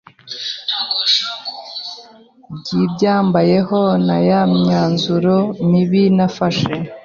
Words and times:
by’ibyambayeho 2.57 3.81
na 4.07 4.17
ya 4.29 4.41
myanzuro 4.57 5.35
mibi 5.69 6.03
nafashe 6.17 6.73